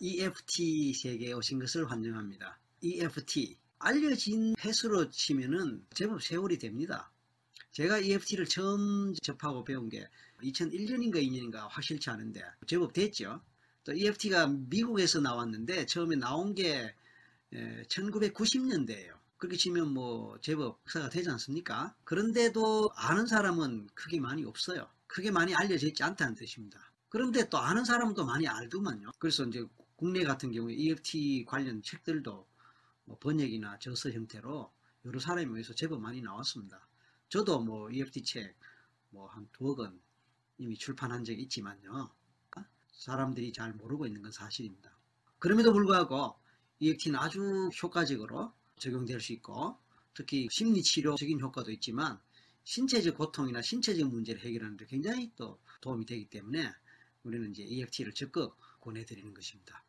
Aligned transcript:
EFT 0.00 0.94
세계에 0.94 1.32
오신 1.34 1.60
것을 1.60 1.90
환영합니다. 1.90 2.58
EFT 2.80 3.58
알려진 3.78 4.54
횟수로 4.58 5.10
치면은 5.10 5.84
제법 5.94 6.22
세월이 6.22 6.58
됩니다. 6.58 7.12
제가 7.72 7.98
EFT를 7.98 8.46
처음 8.46 9.14
접하고 9.22 9.62
배운 9.62 9.88
게 9.90 10.08
2001년인가 10.42 11.16
2년인가 11.16 11.68
확실치 11.68 12.08
않은데 12.10 12.42
제법 12.66 12.94
됐죠. 12.94 13.42
또 13.84 13.92
EFT가 13.92 14.46
미국에서 14.46 15.20
나왔는데 15.20 15.84
처음에 15.86 16.16
나온 16.16 16.54
게 16.54 16.94
1990년대예요. 17.52 19.18
그렇게 19.36 19.56
치면 19.56 19.92
뭐 19.92 20.38
제법 20.40 20.80
역사가 20.86 21.10
되지 21.10 21.28
않습니까? 21.30 21.94
그런데도 22.04 22.90
아는 22.94 23.26
사람은 23.26 23.88
크게 23.94 24.20
많이 24.20 24.44
없어요. 24.44 24.88
크게 25.06 25.30
많이 25.30 25.54
알려져 25.54 25.88
있지 25.88 26.02
않다는 26.02 26.34
뜻입니다. 26.34 26.90
그런데 27.08 27.48
또 27.48 27.58
아는 27.58 27.84
사람도 27.84 28.24
많이 28.24 28.46
알더만요. 28.46 29.10
그래서 29.18 29.44
이제 29.44 29.64
국내 30.00 30.24
같은 30.24 30.50
경우에 30.50 30.72
EFT 30.72 31.44
관련 31.46 31.82
책들도 31.82 32.48
뭐 33.04 33.18
번역이나 33.18 33.78
저서 33.80 34.10
형태로 34.10 34.72
여러 35.04 35.20
사람에 35.20 35.44
의해서 35.44 35.74
제법 35.74 36.00
많이 36.00 36.22
나왔습니다. 36.22 36.88
저도 37.28 37.60
뭐 37.60 37.90
EFT 37.90 38.22
책 38.22 38.56
뭐 39.10 39.26
한 39.26 39.46
두어 39.52 39.74
권 39.74 40.00
이미 40.56 40.74
출판한 40.74 41.22
적이 41.22 41.42
있지만요. 41.42 42.10
사람들이 42.92 43.52
잘 43.52 43.74
모르고 43.74 44.06
있는 44.06 44.22
건 44.22 44.32
사실입니다. 44.32 44.90
그럼에도 45.38 45.72
불구하고 45.72 46.38
EFT는 46.78 47.18
아주 47.18 47.68
효과적으로 47.82 48.54
적용될 48.78 49.20
수 49.20 49.34
있고 49.34 49.78
특히 50.14 50.48
심리치료적인 50.50 51.40
효과도 51.40 51.70
있지만 51.72 52.18
신체적 52.64 53.18
고통이나 53.18 53.60
신체적 53.60 54.08
문제를 54.08 54.40
해결하는 54.42 54.78
데 54.78 54.86
굉장히 54.86 55.30
또 55.36 55.60
도움이 55.82 56.06
되기 56.06 56.30
때문에 56.30 56.72
우리는 57.22 57.50
이제 57.50 57.62
EFT를 57.64 58.14
적극 58.14 58.56
권해드리는 58.80 59.34
것입니다. 59.34 59.84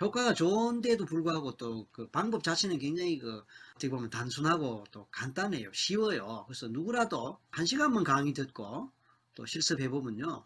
효과가 0.00 0.34
좋은데도 0.34 1.04
불구하고 1.06 1.56
또 1.56 1.88
그 1.92 2.08
방법 2.10 2.42
자체는 2.44 2.78
굉장히 2.78 3.18
그 3.18 3.42
어떻게 3.72 3.88
보면 3.90 4.10
단순하고 4.10 4.84
또 4.92 5.06
간단해요. 5.10 5.70
쉬워요. 5.72 6.44
그래서 6.46 6.68
누구라도 6.68 7.38
한 7.50 7.66
시간만 7.66 8.04
강의 8.04 8.32
듣고 8.32 8.90
또 9.34 9.46
실습해 9.46 9.88
보면요. 9.88 10.44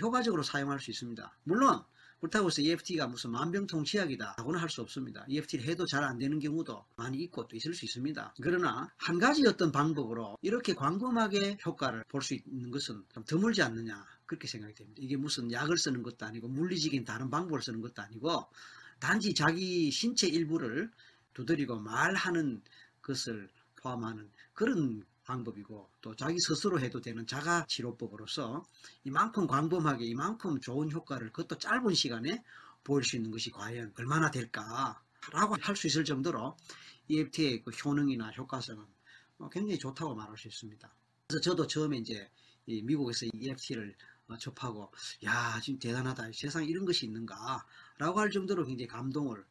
효과적으로 0.00 0.42
사용할 0.42 0.80
수 0.80 0.90
있습니다. 0.90 1.38
물론 1.44 1.82
그렇다고 2.20 2.46
해서 2.46 2.62
EFT가 2.62 3.08
무슨 3.08 3.30
만병통치약이다 3.32 4.34
하고는 4.38 4.60
할 4.60 4.68
수 4.70 4.80
없습니다. 4.82 5.24
EFT를 5.28 5.64
해도 5.66 5.84
잘 5.86 6.04
안 6.04 6.18
되는 6.18 6.38
경우도 6.38 6.84
많이 6.96 7.18
있고 7.18 7.46
또 7.48 7.56
있을 7.56 7.74
수 7.74 7.84
있습니다. 7.84 8.34
그러나 8.40 8.90
한 8.96 9.18
가지 9.18 9.46
어떤 9.46 9.72
방법으로 9.72 10.38
이렇게 10.40 10.74
광범하게 10.74 11.58
효과를 11.66 12.04
볼 12.08 12.22
수 12.22 12.34
있는 12.34 12.70
것은 12.70 13.04
좀 13.12 13.24
드물지 13.24 13.62
않느냐 13.62 14.04
그렇게 14.26 14.46
생각이 14.46 14.74
됩니다. 14.74 15.00
이게 15.02 15.16
무슨 15.16 15.50
약을 15.50 15.76
쓰는 15.76 16.02
것도 16.02 16.24
아니고 16.26 16.48
물리적인 16.48 17.04
다른 17.04 17.28
방법을 17.28 17.60
쓰는 17.62 17.80
것도 17.80 18.00
아니고 18.02 18.46
단지 19.02 19.34
자기 19.34 19.90
신체 19.90 20.28
일부를 20.28 20.88
두드리고 21.34 21.80
말하는 21.80 22.62
것을 23.02 23.50
포함하는 23.74 24.30
그런 24.54 25.04
방법이고 25.24 25.90
또 26.00 26.14
자기 26.14 26.38
스스로 26.38 26.78
해도 26.78 27.00
되는 27.00 27.26
자가 27.26 27.66
치료법으로서 27.66 28.64
이만큼 29.02 29.48
광범하게 29.48 30.04
이만큼 30.04 30.60
좋은 30.60 30.88
효과를 30.92 31.32
그것도 31.32 31.58
짧은 31.58 31.94
시간에 31.94 32.44
보일 32.84 33.02
수 33.02 33.16
있는 33.16 33.32
것이 33.32 33.50
과연 33.50 33.92
얼마나 33.98 34.30
될까라고 34.30 35.56
할 35.60 35.74
수 35.74 35.88
있을 35.88 36.04
정도로 36.04 36.56
EFT의 37.08 37.64
그 37.64 37.72
효능이나 37.72 38.30
효과성은 38.30 38.84
뭐 39.38 39.48
굉장히 39.48 39.80
좋다고 39.80 40.14
말할 40.14 40.38
수 40.38 40.46
있습니다. 40.46 40.94
그래서 41.26 41.40
저도 41.40 41.66
처음에 41.66 41.96
이제 41.98 42.30
미국에서 42.66 43.26
EFT를 43.34 43.96
어, 44.28 44.36
접하고 44.38 44.92
야 45.24 45.60
지금 45.60 45.78
대단하다. 45.78 46.30
세상에 46.32 46.66
이런 46.66 46.84
것이 46.84 47.06
있는가 47.06 47.66
라고 48.02 48.18
할 48.18 48.32
정도로 48.32 48.66
굉장히 48.66 48.88
감동을 48.88 49.44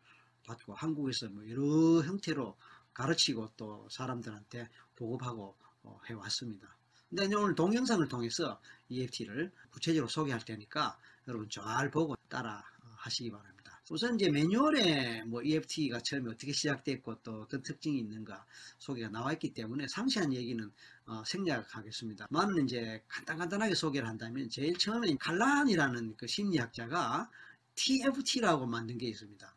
받고 0.45 0.73
한국에서 0.73 1.29
뭐 1.29 1.49
여러 1.49 2.01
형태로 2.01 2.57
가르치고 2.93 3.51
또 3.55 3.87
사람들한테 3.89 4.67
보급하고 4.97 5.55
어, 5.83 6.01
해왔습니다. 6.09 6.75
근데 7.09 7.33
오늘 7.33 7.55
동영상을 7.55 8.05
통해서 8.09 8.59
EFT를 8.89 9.53
구체적으로 9.69 10.09
소개할 10.09 10.43
테니까 10.43 10.99
여러분 11.29 11.49
잘 11.49 11.89
보고 11.91 12.17
따라 12.27 12.61
하시기 12.97 13.31
바랍니다. 13.31 13.79
우선 13.89 14.15
이제 14.15 14.29
매뉴얼에 14.29 15.23
뭐 15.23 15.41
EFT가 15.41 16.01
처음에 16.01 16.31
어떻게 16.31 16.51
시작됐고 16.51 17.21
또 17.23 17.43
어떤 17.43 17.61
특징이 17.61 17.99
있는가 17.99 18.45
소개가 18.79 19.07
나와 19.07 19.31
있기 19.31 19.53
때문에 19.53 19.87
상세한 19.87 20.33
얘기는 20.33 20.69
어, 21.05 21.23
생략하겠습니다. 21.25 22.27
많은 22.29 22.65
이제 22.65 23.01
간단간단하게 23.07 23.75
소개를 23.75 24.09
한다면 24.09 24.49
제일 24.49 24.77
처음에 24.77 25.15
칼라한이라는 25.17 26.17
그 26.17 26.27
심리학자가 26.27 27.29
TFT라고 27.75 28.65
만든 28.65 28.97
게 28.97 29.07
있습니다. 29.07 29.55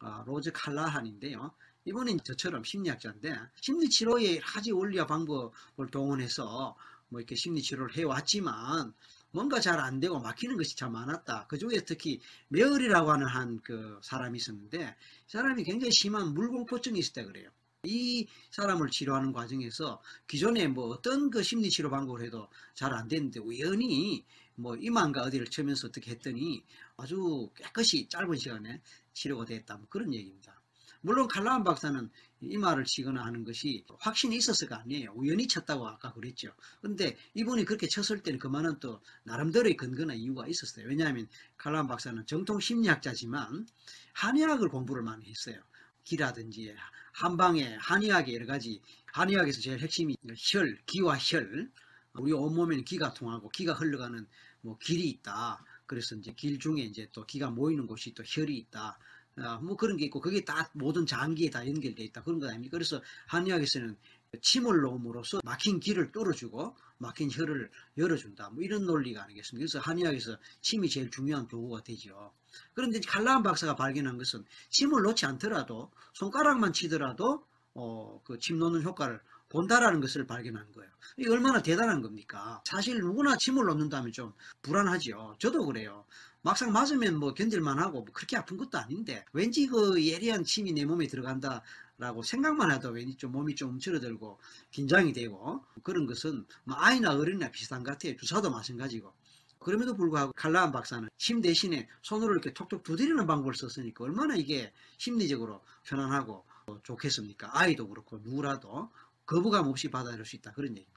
어, 0.00 0.24
로즈 0.26 0.52
칼라한인데요. 0.52 1.52
이분은 1.84 2.18
저처럼 2.24 2.64
심리학자인데 2.64 3.34
심리치료의 3.60 4.40
가지 4.40 4.72
원리와 4.72 5.06
방법을 5.06 5.88
동원해서 5.90 6.76
뭐 7.08 7.20
이렇게 7.20 7.36
심리치료를 7.36 7.96
해왔지만 7.96 8.92
뭔가 9.30 9.60
잘 9.60 9.78
안 9.80 10.00
되고 10.00 10.18
막히는 10.18 10.56
것이 10.56 10.76
참 10.76 10.92
많았다. 10.92 11.46
그 11.48 11.58
중에 11.58 11.80
특히 11.86 12.20
메어리라고 12.48 13.10
하는 13.12 13.26
한 13.26 13.60
그 13.62 14.00
사람이 14.02 14.36
있었는데 14.38 14.96
사람이 15.28 15.64
굉장히 15.64 15.92
심한 15.92 16.34
물공포증이 16.34 17.00
때 17.14 17.24
그래요. 17.24 17.50
이 17.84 18.26
사람을 18.50 18.90
치료하는 18.90 19.32
과정에서 19.32 20.02
기존에 20.26 20.66
뭐 20.66 20.88
어떤 20.88 21.30
그 21.30 21.42
심리치료 21.42 21.90
방법을 21.90 22.24
해도 22.26 22.48
잘안 22.74 23.06
됐는데 23.08 23.40
우연히 23.40 24.24
뭐 24.56 24.76
이만가 24.76 25.22
어디를 25.22 25.46
치면서 25.46 25.88
어떻게 25.88 26.10
했더니 26.10 26.64
아주 26.96 27.50
깨끗이 27.54 28.08
짧은 28.08 28.36
시간에 28.36 28.80
치료가 29.12 29.44
됐다. 29.44 29.76
뭐 29.76 29.86
그런 29.88 30.12
얘기입니다. 30.12 30.60
물론 31.00 31.28
칼라한 31.28 31.62
박사는 31.62 32.10
이 32.40 32.56
말을 32.56 32.84
치거나 32.84 33.24
하는 33.24 33.44
것이 33.44 33.84
확신이 34.00 34.36
있었을거 34.36 34.74
아니에요. 34.74 35.12
우연히 35.14 35.46
쳤다고 35.46 35.86
아까 35.86 36.12
그랬죠. 36.12 36.52
근데 36.82 37.16
이분이 37.34 37.64
그렇게 37.64 37.86
쳤을 37.86 38.22
때는 38.22 38.38
그만한 38.38 38.80
또 38.80 39.00
나름대로의 39.24 39.76
근거나 39.76 40.14
이유가 40.14 40.46
있었어요. 40.48 40.86
왜냐하면 40.88 41.28
칼라한 41.56 41.86
박사는 41.86 42.26
정통 42.26 42.60
심리학자지만 42.60 43.66
한의학을 44.14 44.68
공부를 44.68 45.02
많이 45.02 45.26
했어요. 45.26 45.62
기라든지 46.04 46.74
한방에 47.12 47.76
한의학의 47.80 48.34
여러 48.34 48.46
가지 48.46 48.80
한의학에서 49.12 49.60
제일 49.60 49.78
핵심이 49.78 50.16
혈, 50.36 50.78
기와 50.86 51.16
혈. 51.18 51.70
우리 52.14 52.32
온몸에는 52.32 52.84
기가 52.84 53.12
통하고 53.12 53.48
기가 53.50 53.74
흘러가는 53.74 54.26
뭐 54.66 54.76
길이 54.78 55.08
있다. 55.08 55.64
그래서 55.86 56.16
이제 56.16 56.32
길 56.36 56.58
중에 56.58 56.80
이제 56.82 57.08
또 57.12 57.24
기가 57.24 57.50
모이는 57.50 57.86
곳이 57.86 58.14
또 58.14 58.24
혈이 58.26 58.56
있다. 58.56 58.98
아, 59.38 59.58
뭐 59.62 59.76
그런 59.76 59.96
게 59.96 60.06
있고 60.06 60.20
그게 60.20 60.44
다 60.44 60.70
모든 60.72 61.06
장기에 61.06 61.50
다 61.50 61.66
연결되어 61.66 62.04
있다 62.06 62.22
그런 62.24 62.40
거 62.40 62.48
아닙니까? 62.48 62.72
그래서 62.76 63.00
한의학에서는 63.28 63.96
침을 64.42 64.80
놓음으로써 64.80 65.40
막힌 65.44 65.78
길을 65.78 66.10
뚫어주고 66.10 66.74
막힌 66.98 67.30
혀를 67.30 67.70
열어준다. 67.96 68.50
뭐 68.50 68.64
이런 68.64 68.86
논리가 68.86 69.22
아니겠습니까? 69.22 69.60
그래서 69.60 69.78
한의학에서 69.78 70.36
침이 70.62 70.88
제일 70.88 71.10
중요한 71.10 71.46
도구가 71.46 71.84
되죠. 71.84 72.32
그런데 72.74 72.98
칼라한 73.00 73.42
박사가 73.44 73.76
발견한 73.76 74.18
것은 74.18 74.44
침을 74.70 75.02
놓지 75.02 75.26
않더라도 75.26 75.92
손가락만 76.14 76.72
치더라도 76.72 77.46
어, 77.74 78.20
그 78.24 78.38
침 78.38 78.58
놓는 78.58 78.82
효과를 78.82 79.20
본다라는 79.56 80.00
것을 80.02 80.26
발견한 80.26 80.70
거예요. 80.72 80.90
이게 81.16 81.30
얼마나 81.30 81.62
대단한 81.62 82.02
겁니까? 82.02 82.60
사실 82.66 83.00
누구나 83.00 83.38
침을 83.38 83.64
놓는다면 83.64 84.12
좀 84.12 84.34
불안하죠. 84.60 85.36
저도 85.38 85.64
그래요. 85.64 86.04
막상 86.42 86.72
맞으면 86.72 87.16
뭐 87.16 87.32
견딜만 87.32 87.78
하고 87.78 88.02
뭐 88.02 88.12
그렇게 88.12 88.36
아픈 88.36 88.58
것도 88.58 88.76
아닌데 88.76 89.24
왠지 89.32 89.66
그 89.66 90.04
예리한 90.06 90.44
침이 90.44 90.74
내 90.74 90.84
몸에 90.84 91.06
들어간다 91.06 91.62
라고 91.96 92.22
생각만 92.22 92.70
해도 92.70 92.90
왠지 92.90 93.16
좀 93.16 93.32
몸이 93.32 93.54
좀 93.54 93.70
움츠러들고 93.70 94.38
긴장이 94.72 95.14
되고 95.14 95.64
그런 95.82 96.04
것은 96.04 96.44
뭐 96.64 96.76
아이나 96.78 97.14
어른이나 97.14 97.50
비슷한 97.50 97.82
것 97.82 97.92
같아요. 97.92 98.14
주사도 98.18 98.50
마찬가지고. 98.50 99.14
그럼에도 99.58 99.96
불구하고 99.96 100.32
칼라한 100.36 100.70
박사는 100.70 101.08
침 101.16 101.40
대신에 101.40 101.88
손으로 102.02 102.34
이렇게 102.34 102.52
톡톡 102.52 102.82
두드리는 102.82 103.26
방법을 103.26 103.54
썼으니까 103.54 104.04
얼마나 104.04 104.36
이게 104.36 104.74
심리적으로 104.98 105.62
편안하고 105.84 106.44
좋겠습니까? 106.82 107.50
아이도 107.52 107.88
그렇고 107.88 108.18
누구라도 108.18 108.90
거부감 109.26 109.66
없이 109.68 109.88
받아들일 109.90 110.24
수 110.24 110.36
있다. 110.36 110.52
그런 110.52 110.70
얘기입니다. 110.70 110.96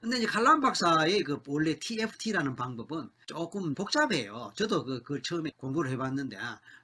근데 0.00 0.18
이제 0.18 0.26
칼람 0.26 0.60
박사의 0.60 1.24
그 1.24 1.40
원래 1.46 1.76
TFT라는 1.78 2.54
방법은 2.54 3.10
조금 3.26 3.74
복잡해요. 3.74 4.52
저도 4.54 4.84
그, 4.84 5.02
그 5.02 5.22
처음에 5.22 5.50
공부를 5.56 5.90
해봤는데 5.90 6.36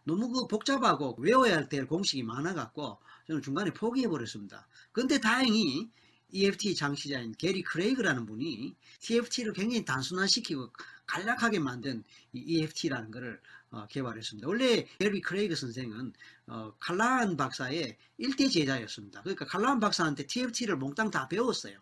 너무 0.05 0.29
그 0.32 0.46
복잡하고 0.49 1.17
외워야 1.19 1.56
할 1.56 1.69
때 1.69 1.85
공식이 1.85 2.25
많아갖고 2.25 2.99
저는 3.29 3.43
중간에 3.43 3.70
포기해버렸습니다. 3.73 4.67
근데 4.93 5.20
다행히 5.20 5.91
EFT 6.31 6.75
창시자인 6.75 7.32
게리 7.38 7.62
크레이그라는 7.62 8.26
분이 8.26 8.75
TFT를 9.00 9.52
굉장히 9.52 9.85
단순화시키고 9.85 10.70
간략하게 11.06 11.61
만든 11.61 12.02
이 12.32 12.41
EFT라는 12.41 13.12
것을 13.12 13.41
어, 13.63 13.63
개발했습니다. 13.91 14.49
원래 14.49 14.87
게리 14.99 15.21
크레이그 15.21 15.55
선생은 15.55 16.12
어, 16.47 16.73
칼라한 16.79 17.37
박사의 17.37 17.97
일대 18.19 18.49
제자였습니다. 18.49 19.23
그러니까 19.23 19.44
칼라한 19.47 19.81
박사한테 19.81 20.26
TFT를 20.26 20.76
몽땅 20.76 21.11
다 21.11 21.29
배웠어요. 21.29 21.79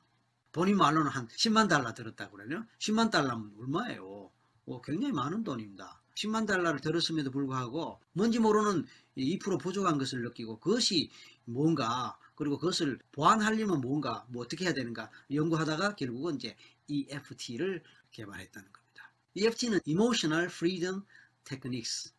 본인 0.52 0.76
말로는 0.76 1.10
한 1.10 1.28
10만 1.28 1.68
달러 1.68 1.94
들었다고 1.94 2.36
그러요 2.36 2.64
10만 2.78 3.10
달러면 3.10 3.52
얼마예요? 3.58 4.30
어, 4.66 4.82
굉장히 4.82 5.12
많은 5.12 5.44
돈입니다. 5.44 6.02
10만 6.14 6.46
달러를 6.46 6.80
들었음에도 6.80 7.30
불구하고 7.30 8.00
뭔지 8.12 8.38
모르는 8.38 8.86
2% 9.16 9.58
부족한 9.60 9.98
것을 9.98 10.22
느끼고 10.22 10.58
그것이 10.60 11.10
뭔가 11.44 12.18
그리고 12.34 12.58
그것을 12.58 12.98
보완하려면 13.12 13.80
뭔가 13.80 14.26
뭐 14.28 14.42
어떻게 14.42 14.64
해야 14.64 14.74
되는가 14.74 15.10
연구하다가 15.32 15.96
결국은 15.96 16.36
이제 16.36 16.56
EFT를 16.88 17.82
개발했다는 18.10 18.72
겁니다. 18.72 19.10
EFT는 19.34 19.80
Emotional 19.86 20.46
Freedom 20.46 21.02
Techniques. 21.44 22.12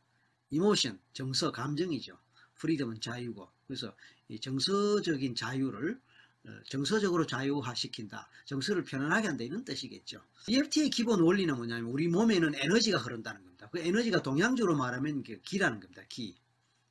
Emotion, 0.52 1.00
정서, 1.14 1.52
감정이죠. 1.52 2.18
Freedom은 2.58 3.02
자유고 3.02 3.50
그래서 3.68 3.94
이 4.28 4.40
정서적인 4.40 5.36
자유를 5.36 6.00
어, 6.46 6.50
정서적으로 6.70 7.26
자유화시킨다. 7.26 8.30
정서를 8.46 8.84
편안하게 8.84 9.28
한다. 9.28 9.44
이런 9.44 9.64
뜻이겠죠. 9.64 10.22
EFT의 10.48 10.90
기본 10.90 11.22
원리는 11.22 11.56
뭐냐면 11.56 11.90
우리 11.90 12.08
몸에는 12.08 12.56
에너지가 12.56 12.98
흐른다는 12.98 13.42
겁니다. 13.44 13.70
그 13.72 13.80
에너지가 13.80 14.22
동양적으로 14.22 14.76
말하면 14.76 15.24
그 15.24 15.40
기라는 15.42 15.80
겁니다. 15.80 16.04
기. 16.10 16.36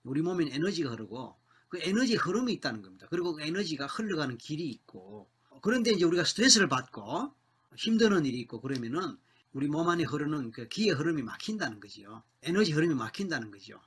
우리 0.04 0.22
몸에는 0.22 0.52
에너지가 0.52 0.90
흐르고 0.90 1.36
그 1.68 1.78
에너지 1.80 2.16
흐름이 2.16 2.52
있다는 2.54 2.82
겁니다. 2.82 3.06
그리고 3.10 3.34
그 3.34 3.42
에너지가 3.42 3.86
흘러가는 3.86 4.36
길이 4.38 4.68
있고 4.68 5.30
그런데 5.62 5.92
이제 5.92 6.04
우리가 6.04 6.24
스트레스를 6.24 6.68
받고 6.68 7.32
힘드는 7.76 8.24
일이 8.24 8.40
있고 8.40 8.60
그러면은 8.60 9.16
우리 9.52 9.68
몸 9.68 9.88
안에 9.88 10.04
흐르는 10.04 10.50
그 10.50 10.68
기의 10.68 10.90
흐름이 10.94 11.22
막힌다는 11.22 11.80
거지요. 11.80 12.22
에너지 12.42 12.72
흐름이 12.72 12.94
막힌다는 12.94 13.50
거죠. 13.50 13.80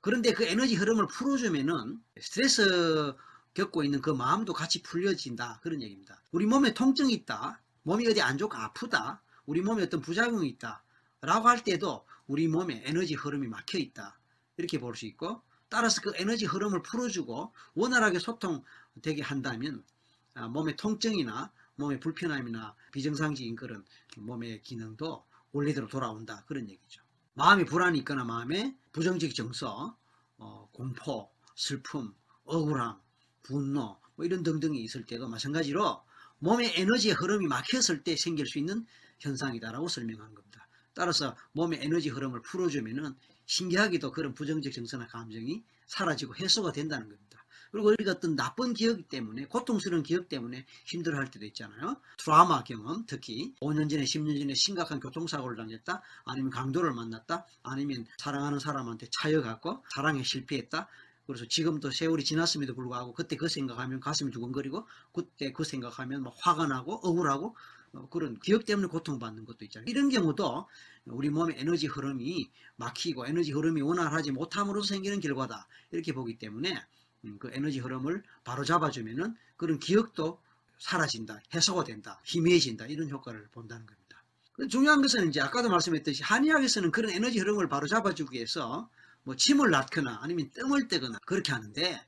그런데 0.00 0.32
그 0.32 0.44
에너지 0.44 0.74
흐름을 0.74 1.06
풀어주면은 1.08 2.02
스트레스 2.20 3.14
겪고 3.54 3.84
있는 3.84 4.00
그 4.00 4.10
마음도 4.10 4.52
같이 4.52 4.82
풀려진다. 4.82 5.60
그런 5.62 5.82
얘기입니다. 5.82 6.20
우리 6.30 6.46
몸에 6.46 6.72
통증이 6.74 7.12
있다. 7.12 7.60
몸이 7.82 8.06
어디 8.08 8.20
안 8.22 8.38
좋고 8.38 8.56
아프다. 8.56 9.22
우리 9.46 9.60
몸에 9.60 9.82
어떤 9.82 10.00
부작용이 10.00 10.48
있다. 10.48 10.82
라고 11.20 11.48
할 11.48 11.62
때도 11.62 12.04
우리 12.26 12.48
몸에 12.48 12.82
에너지 12.84 13.14
흐름이 13.14 13.48
막혀 13.48 13.78
있다. 13.78 14.18
이렇게 14.56 14.78
볼 14.78 14.94
수 14.94 15.06
있고 15.06 15.42
따라서 15.68 16.00
그 16.02 16.12
에너지 16.16 16.44
흐름을 16.46 16.82
풀어주고 16.82 17.52
원활하게 17.74 18.18
소통되게 18.18 19.22
한다면 19.22 19.82
아, 20.34 20.48
몸의 20.48 20.76
통증이나 20.76 21.50
몸의 21.82 21.98
불편함이나 22.00 22.74
비정상적인 22.92 23.56
그런 23.56 23.84
몸의 24.16 24.62
기능도 24.62 25.24
원래대로 25.50 25.88
돌아온다. 25.88 26.44
그런 26.46 26.68
얘기죠. 26.70 27.02
마음이 27.34 27.64
불안이 27.64 27.98
있거나 28.00 28.24
마음에 28.24 28.76
부정적 28.92 29.34
정서, 29.34 29.96
어, 30.36 30.68
공포, 30.72 31.30
슬픔, 31.56 32.14
억울함, 32.44 33.00
분노 33.42 33.98
뭐 34.14 34.26
이런 34.26 34.42
등등이 34.42 34.80
있을 34.84 35.04
때도 35.04 35.28
마찬가지로 35.28 36.02
몸의 36.38 36.74
에너지의 36.76 37.14
흐름이 37.14 37.46
막혔을 37.46 38.04
때 38.04 38.16
생길 38.16 38.46
수 38.46 38.58
있는 38.58 38.86
현상이다라고 39.20 39.88
설명한 39.88 40.34
겁니다. 40.34 40.68
따라서 40.94 41.36
몸의 41.52 41.80
에너지 41.82 42.10
흐름을 42.10 42.42
풀어주면은 42.42 43.14
신기하게도 43.46 44.12
그런 44.12 44.34
부정적 44.34 44.72
정서나 44.72 45.06
감정이 45.06 45.64
사라지고 45.86 46.36
해소가 46.36 46.72
된다는 46.72 47.08
겁니다. 47.08 47.41
그리고 47.72 47.88
우리가 47.88 48.12
어떤 48.12 48.36
나쁜 48.36 48.74
기억 48.74 49.08
때문에 49.08 49.46
고통스러운 49.46 50.02
기억 50.02 50.28
때문에 50.28 50.66
힘들어할 50.84 51.30
때도 51.30 51.46
있잖아요. 51.46 51.96
트라우마 52.18 52.62
경험 52.64 53.04
특히 53.06 53.54
5년 53.60 53.90
전에 53.90 54.04
10년 54.04 54.38
전에 54.38 54.54
심각한 54.54 55.00
교통사고를 55.00 55.56
당했다 55.56 56.02
아니면 56.26 56.50
강도를 56.50 56.92
만났다 56.92 57.46
아니면 57.62 58.06
사랑하는 58.18 58.58
사람한테 58.58 59.08
차여갖고 59.10 59.84
사랑에 59.94 60.22
실패했다 60.22 60.86
그래서 61.26 61.46
지금도 61.48 61.90
세월이 61.92 62.24
지났음에도 62.24 62.74
불구하고 62.74 63.14
그때 63.14 63.36
그 63.36 63.48
생각하면 63.48 64.00
가슴이 64.00 64.30
두근거리고 64.32 64.86
그때 65.12 65.50
그 65.52 65.64
생각하면 65.64 66.22
막 66.22 66.34
화가 66.36 66.66
나고 66.66 67.00
억울하고 67.02 67.56
어, 67.94 68.08
그런 68.10 68.38
기억 68.40 68.64
때문에 68.64 68.88
고통받는 68.88 69.44
것도 69.44 69.64
있잖아요. 69.66 69.86
이런 69.88 70.08
경우도 70.08 70.66
우리 71.06 71.30
몸의 71.30 71.56
에너지 71.58 71.86
흐름이 71.86 72.50
막히고 72.76 73.26
에너지 73.26 73.52
흐름이 73.52 73.80
원활하지 73.82 74.32
못함으로써 74.32 74.94
생기는 74.94 75.20
결과다. 75.20 75.66
이렇게 75.90 76.12
보기 76.12 76.38
때문에 76.38 76.70
음, 76.72 77.01
그 77.38 77.50
에너지 77.52 77.78
흐름을 77.78 78.22
바로 78.44 78.64
잡아주면은 78.64 79.36
그런 79.56 79.78
기억도 79.78 80.40
사라진다. 80.78 81.40
해소가 81.54 81.84
된다. 81.84 82.20
희미해진다. 82.24 82.86
이런 82.86 83.08
효과를 83.08 83.48
본다는 83.52 83.86
겁니다. 83.86 84.22
중요한 84.68 85.00
것은 85.00 85.28
이제 85.28 85.40
아까도 85.40 85.68
말씀했듯이 85.70 86.22
한의학에서는 86.22 86.90
그런 86.90 87.12
에너지 87.12 87.38
흐름을 87.38 87.68
바로 87.68 87.86
잡아주기 87.86 88.36
위해서 88.36 88.90
뭐 89.22 89.36
침을 89.36 89.70
낳거나 89.70 90.18
아니면 90.22 90.50
뜸을 90.50 90.88
떼거나 90.88 91.18
그렇게 91.24 91.52
하는데 91.52 92.04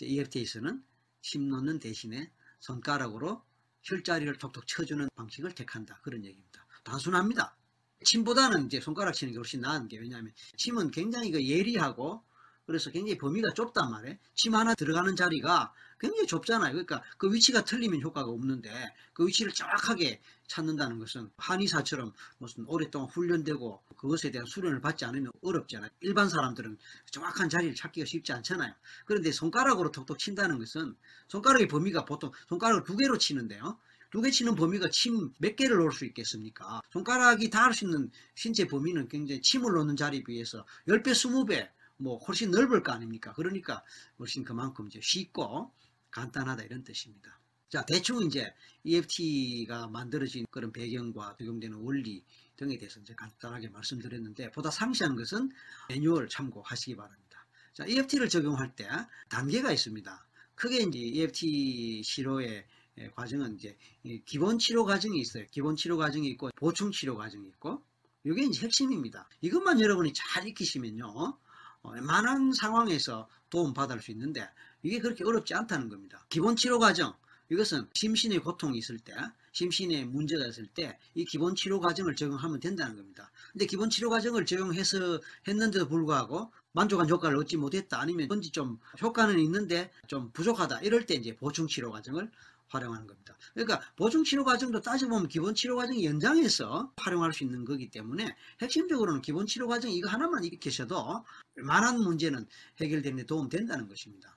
EFT에서는 0.00 0.82
침 1.22 1.48
놓는 1.48 1.78
대신에 1.78 2.30
손가락으로 2.60 3.42
혈자리를 3.82 4.36
톡톡 4.38 4.66
쳐주는 4.66 5.08
방식을 5.16 5.54
택한다. 5.54 5.98
그런 6.02 6.24
얘기입니다. 6.24 6.66
단순합니다. 6.84 7.56
침보다는 8.04 8.66
이제 8.66 8.80
손가락 8.80 9.12
치는 9.12 9.32
게 9.32 9.38
훨씬 9.38 9.60
나은 9.60 9.88
게 9.88 9.98
왜냐하면 9.98 10.32
침은 10.56 10.90
굉장히 10.90 11.30
그 11.30 11.44
예리하고 11.44 12.22
그래서 12.68 12.90
굉장히 12.90 13.16
범위가 13.16 13.54
좁단 13.54 13.90
말이에요. 13.90 14.16
침 14.34 14.54
하나 14.54 14.74
들어가는 14.74 15.16
자리가 15.16 15.72
굉장히 15.98 16.26
좁잖아요. 16.26 16.72
그러니까 16.72 17.02
그 17.16 17.32
위치가 17.32 17.64
틀리면 17.64 18.02
효과가 18.02 18.30
없는데 18.30 18.70
그 19.14 19.26
위치를 19.26 19.52
정확하게 19.52 20.20
찾는다는 20.46 20.98
것은 20.98 21.30
한의사처럼 21.38 22.12
무슨 22.36 22.66
오랫동안 22.66 23.08
훈련되고 23.08 23.82
그것에 23.96 24.30
대한 24.30 24.46
수련을 24.46 24.82
받지 24.82 25.06
않으면 25.06 25.32
어렵잖아요. 25.42 25.90
일반 26.00 26.28
사람들은 26.28 26.76
정확한 27.10 27.48
자리를 27.48 27.74
찾기가 27.74 28.04
쉽지 28.04 28.32
않잖아요. 28.34 28.74
그런데 29.06 29.32
손가락으로 29.32 29.90
톡톡 29.90 30.18
친다는 30.18 30.58
것은 30.58 30.94
손가락의 31.28 31.68
범위가 31.68 32.04
보통 32.04 32.32
손가락을 32.48 32.84
두 32.84 32.96
개로 32.96 33.16
치는데요. 33.16 33.78
두 34.10 34.22
개 34.22 34.30
치는 34.30 34.54
범위가 34.56 34.88
침 34.90 35.32
몇 35.38 35.56
개를 35.56 35.78
놓을 35.78 35.92
수 35.92 36.04
있겠습니까? 36.06 36.80
손가락이 36.92 37.50
닿을 37.50 37.72
수 37.74 37.84
있는 37.86 38.10
신체 38.34 38.66
범위는 38.66 39.08
굉장히 39.08 39.40
침을 39.42 39.72
놓는 39.72 39.96
자리에 39.96 40.22
비해서 40.22 40.64
10배, 40.86 41.12
20배 41.12 41.68
뭐 41.98 42.18
훨씬 42.18 42.50
넓을 42.50 42.82
거 42.82 42.92
아닙니까? 42.92 43.32
그러니까 43.34 43.84
훨씬 44.18 44.44
그만큼 44.44 44.86
이제 44.86 45.00
쉽고 45.02 45.70
간단하다 46.10 46.62
이런 46.62 46.84
뜻입니다. 46.84 47.38
자, 47.68 47.84
대충 47.84 48.22
이제 48.22 48.50
EFT가 48.84 49.88
만들어진 49.88 50.46
그런 50.50 50.72
배경과 50.72 51.36
적용되는 51.38 51.76
원리 51.76 52.24
등에 52.56 52.78
대해서 52.78 52.98
이제 53.00 53.14
간단하게 53.14 53.68
말씀드렸는데 53.68 54.50
보다 54.52 54.70
상세한 54.70 55.16
것은 55.16 55.50
매뉴얼 55.90 56.28
참고하시기 56.28 56.96
바랍니다. 56.96 57.44
자, 57.74 57.84
EFT를 57.84 58.28
적용할 58.30 58.74
때 58.74 58.88
단계가 59.28 59.70
있습니다. 59.70 60.26
크게 60.54 60.78
이제 60.78 60.98
EFT 60.98 62.02
치료의 62.04 62.66
과정은 63.14 63.56
이제 63.56 63.76
기본 64.24 64.58
치료 64.58 64.84
과정이 64.84 65.20
있어요. 65.20 65.44
기본 65.50 65.76
치료 65.76 65.96
과정이 65.96 66.26
있고 66.30 66.50
보충 66.56 66.90
치료 66.90 67.16
과정이 67.16 67.46
있고 67.48 67.84
이게 68.24 68.44
이제 68.44 68.64
핵심입니다. 68.64 69.28
이것만 69.40 69.80
여러분이 69.80 70.12
잘 70.14 70.48
익히시면요. 70.48 71.38
어, 71.82 71.90
웬만한 71.90 72.52
상황에서 72.52 73.28
도움 73.50 73.74
받을 73.74 74.00
수 74.00 74.10
있는데 74.12 74.48
이게 74.82 74.98
그렇게 75.00 75.24
어렵지 75.24 75.54
않다는 75.54 75.88
겁니다. 75.88 76.24
기본 76.28 76.56
치료 76.56 76.78
과정 76.78 77.14
이것은 77.50 77.88
심신의 77.94 78.40
고통이 78.40 78.78
있을 78.78 78.98
때 78.98 79.14
심신의 79.52 80.04
문제가 80.06 80.46
있을 80.46 80.66
때 80.66 80.98
이 81.14 81.24
기본 81.24 81.56
치료 81.56 81.80
과정을 81.80 82.14
적용하면 82.14 82.60
된다는 82.60 82.96
겁니다. 82.96 83.30
근데 83.52 83.66
기본 83.66 83.90
치료 83.90 84.08
과정을 84.08 84.46
적용해서 84.46 85.20
했는데도 85.48 85.88
불구하고 85.88 86.52
만족한 86.72 87.08
효과를 87.08 87.36
얻지 87.38 87.56
못했다 87.56 88.00
아니면 88.00 88.28
뭔지 88.28 88.50
좀 88.50 88.78
효과는 89.02 89.38
있는데 89.40 89.90
좀 90.06 90.30
부족하다 90.32 90.82
이럴 90.82 91.06
때 91.06 91.14
이제 91.14 91.34
보충 91.34 91.66
치료 91.66 91.90
과정을 91.90 92.30
활용하는 92.68 93.06
겁니다. 93.06 93.36
그러니까 93.54 93.80
보충 93.96 94.24
치료 94.24 94.44
과정도 94.44 94.80
따져보면 94.80 95.28
기본 95.28 95.54
치료 95.54 95.76
과정이 95.76 96.04
연장해서 96.04 96.92
활용할 96.96 97.32
수 97.32 97.44
있는 97.44 97.64
거기 97.64 97.90
때문에 97.90 98.36
핵심적으로는 98.60 99.22
기본 99.22 99.46
치료 99.46 99.66
과정 99.66 99.90
이거 99.90 100.08
하나만 100.08 100.44
익히셔도 100.44 101.24
웬만한 101.56 102.00
문제는 102.00 102.46
해결되는 102.80 103.16
데 103.16 103.26
도움 103.26 103.48
된다는 103.48 103.88
것입니다. 103.88 104.36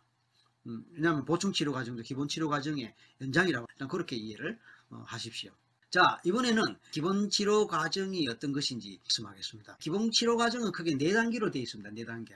음, 0.67 0.85
왜냐하면 0.91 1.25
보충 1.25 1.53
치료 1.53 1.71
과정도 1.71 2.03
기본 2.03 2.27
치료 2.27 2.47
과정의 2.49 2.93
연장이라고 3.21 3.67
일단 3.73 3.87
그렇게 3.87 4.15
이해를 4.15 4.59
어, 4.89 5.03
하십시오. 5.05 5.51
자 5.89 6.19
이번에는 6.23 6.77
기본 6.91 7.29
치료 7.29 7.67
과정이 7.67 8.27
어떤 8.29 8.53
것인지 8.53 8.99
말씀하겠습니다. 9.03 9.77
기본 9.79 10.11
치료 10.11 10.37
과정은 10.37 10.71
크게 10.71 10.95
네 10.97 11.13
단계로 11.13 11.51
되어 11.51 11.61
있습니다. 11.61 11.91
네 11.91 12.05
단계. 12.05 12.35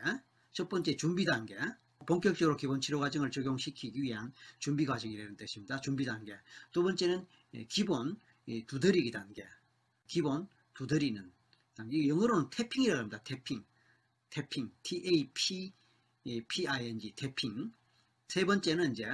첫 0.52 0.70
번째 0.70 0.96
준비 0.96 1.26
단계, 1.26 1.58
본격적으로 2.06 2.58
기본 2.58 2.82
치료 2.82 3.00
과정을 3.00 3.32
적용시키기 3.32 4.02
위한 4.02 4.34
준비 4.60 4.86
과정이라는 4.86 5.36
뜻입니다. 5.38 5.80
준비 5.82 6.06
단계. 6.06 6.38
두 6.72 6.84
번째는 6.84 7.26
예, 7.56 7.66
기본 7.66 8.20
예, 8.48 8.66
두드리기 8.66 9.12
단계. 9.12 9.46
기본 10.08 10.48
두드리는. 10.74 11.32
영어로는 11.80 12.50
태핑이라고 12.52 13.00
합니다. 13.00 13.22
태핑. 13.24 13.64
태핑. 14.30 14.72
T-A-P, 14.84 15.74
P-I-N-G. 16.48 17.14
태핑. 17.16 17.74
세 18.28 18.46
번째는 18.46 18.92
이제 18.94 19.06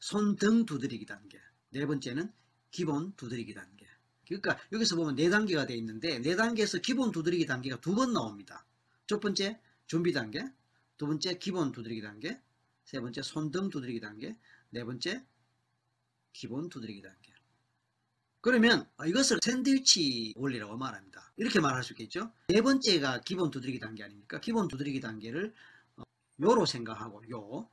손등 0.00 0.66
두드리기 0.66 1.06
단계. 1.06 1.38
네 1.70 1.86
번째는 1.86 2.32
기본 2.70 3.12
두드리기 3.16 3.54
단계. 3.54 3.86
그러니까 4.26 4.58
여기서 4.72 4.96
보면 4.96 5.14
네 5.16 5.30
단계가 5.30 5.66
되어 5.66 5.76
있는데 5.76 6.18
네 6.18 6.36
단계에서 6.36 6.78
기본 6.78 7.12
두드리기 7.12 7.46
단계가 7.46 7.80
두 7.80 7.94
번 7.94 8.12
나옵니다. 8.12 8.66
첫 9.06 9.20
번째 9.20 9.58
준비 9.86 10.12
단계, 10.12 10.44
두 10.98 11.06
번째 11.06 11.38
기본 11.38 11.72
두드리기 11.72 12.02
단계, 12.02 12.40
세 12.84 13.00
번째 13.00 13.22
손등 13.22 13.70
두드리기 13.70 14.00
단계, 14.00 14.36
네 14.70 14.84
번째 14.84 15.24
기본 16.32 16.68
두드리기 16.68 17.00
단계. 17.02 17.32
그러면 18.40 18.88
이것을 19.06 19.38
샌드위치 19.42 20.34
원리라고 20.36 20.76
말합니다. 20.76 21.32
이렇게 21.36 21.60
말할 21.60 21.82
수 21.82 21.92
있겠죠. 21.92 22.32
네 22.48 22.60
번째가 22.60 23.20
기본 23.20 23.50
두드리기 23.50 23.78
단계 23.78 24.04
아닙니까? 24.04 24.40
기본 24.40 24.68
두드리기 24.68 25.00
단계를 25.00 25.54
어, 25.96 26.02
요로 26.40 26.66
생각하고 26.66 27.28
요, 27.30 27.68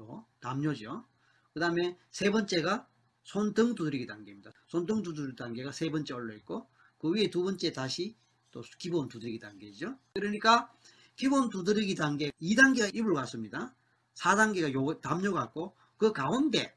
요 0.00 0.26
담요죠. 0.40 1.06
그 1.52 1.60
다음에 1.60 1.98
세 2.10 2.30
번째가 2.30 2.88
손등 3.24 3.74
두드리기 3.74 4.06
단계입니다. 4.06 4.52
손등 4.68 5.02
두드리기 5.02 5.36
단계가 5.36 5.72
세 5.72 5.90
번째 5.90 6.14
올라 6.14 6.34
있고 6.34 6.68
그 6.98 7.10
위에 7.10 7.28
두 7.30 7.42
번째 7.42 7.72
다시 7.72 8.16
또 8.50 8.62
기본 8.78 9.08
두드리기 9.08 9.38
단계죠. 9.38 9.98
그러니까 10.14 10.72
기본 11.16 11.48
두드리기 11.48 11.94
단계 11.94 12.30
2단계가 12.42 12.94
입을 12.94 13.14
갔습니다. 13.14 13.74
4단계가 14.14 14.72
요 14.72 15.00
담요 15.00 15.32
같고 15.32 15.76
그 15.96 16.12
가운데 16.12 16.76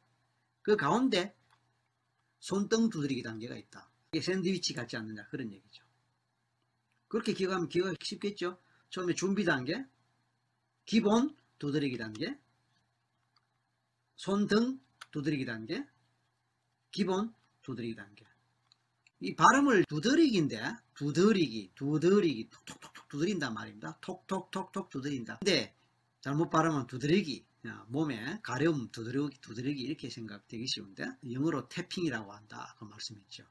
그 0.62 0.75
가운데 0.75 1.36
손등 2.39 2.89
두드리기 2.89 3.22
단계가 3.22 3.55
있다. 3.55 3.89
이게 4.12 4.22
샌드위치 4.22 4.74
같지 4.74 4.98
않느냐 4.98 5.27
그런 5.27 5.51
얘기죠. 5.51 5.84
그렇게 7.08 7.34
기억하면 7.34 7.67
기억하기 7.69 7.98
쉽겠죠. 8.01 8.60
처음에 8.89 9.13
준비 9.13 9.43
단계, 9.43 9.86
기본 10.86 11.36
두드리기 11.60 11.98
단계, 11.98 12.39
손등 14.15 14.79
두드리기 15.12 15.46
단계, 15.46 15.86
기본 16.91 17.34
두드리기 17.62 17.96
단계. 17.96 18.25
이 19.22 19.36
발음을 19.36 19.86
두드리기인데 19.86 20.62
두드리기, 20.96 21.72
두드리기, 21.75 22.50
톡톡톡 22.50 22.98
두드린단 23.09 23.53
말입니다. 23.53 23.97
톡톡톡톡 24.01 24.89
두드린다. 24.89 25.39
근데 25.39 25.75
잘못 26.21 26.49
발음하면 26.49 26.87
두드리기, 26.87 27.45
야, 27.67 27.85
몸에 27.89 28.39
가려움 28.41 28.89
두드리기, 28.91 29.41
두드리기 29.41 29.81
이렇게 29.81 30.09
생각되기 30.09 30.67
쉬운데 30.67 31.05
영어로 31.29 31.67
태핑이라고 31.67 32.31
한다 32.31 32.75
그 32.79 32.85
말씀이죠. 32.85 33.43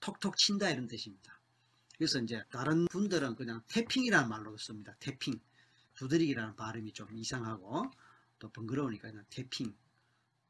톡톡 0.00 0.36
친다 0.36 0.70
이런 0.70 0.88
뜻입니다. 0.88 1.40
그래서 1.96 2.20
이제 2.20 2.44
다른 2.50 2.86
분들은 2.86 3.36
그냥 3.36 3.62
태핑이라는 3.68 4.28
말로 4.28 4.56
씁니다. 4.58 4.94
태핑. 5.00 5.40
두드리기라는 5.94 6.56
발음이 6.56 6.92
좀 6.92 7.08
이상하고 7.16 7.90
또 8.38 8.50
번거로우니까 8.50 9.10
그냥 9.10 9.24
태핑. 9.30 9.74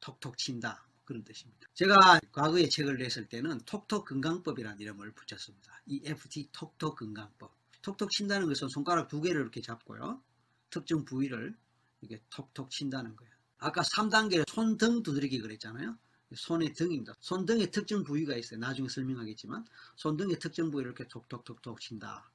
톡톡 0.01 0.37
친다. 0.37 0.85
그런 1.05 1.23
뜻입니다. 1.23 1.69
제가 1.73 2.19
과거에 2.33 2.67
책을 2.67 2.97
냈을 2.97 3.29
때는 3.29 3.59
톡톡 3.59 4.05
건강법이라는 4.05 4.81
이름을 4.81 5.13
붙였습니다. 5.13 5.81
EFT 5.85 6.49
톡톡 6.51 6.97
건강법. 6.97 7.56
톡톡 7.87 8.11
친다는 8.11 8.47
것은 8.47 8.67
손가락 8.67 9.07
두 9.07 9.21
개를 9.21 9.39
이렇게 9.39 9.61
잡고요. 9.61 10.21
특정 10.69 11.05
부위를 11.05 11.55
이게 12.01 12.21
톡톡 12.29 12.69
친다는 12.69 13.15
거예요. 13.15 13.31
아까 13.59 13.81
3단계 13.81 14.43
손등 14.49 15.03
두드리기 15.03 15.39
그랬잖아요. 15.39 15.97
손의 16.35 16.73
등입니다. 16.73 17.13
손등에 17.21 17.67
특정 17.67 18.03
부위가 18.03 18.35
있어요. 18.35 18.59
나중에 18.59 18.89
설명하겠지만 18.89 19.65
손등의 19.95 20.39
특정 20.39 20.69
부위를 20.69 20.91
이렇게 20.91 21.07
톡톡톡톡 21.07 21.79
친다. 21.79 22.29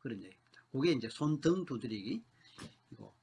그런 0.00 0.18
얘기입니다. 0.18 0.62
그게 0.70 0.92
이제 0.92 1.08
손등 1.08 1.64
두드리기 1.64 2.22
이고 2.90 3.14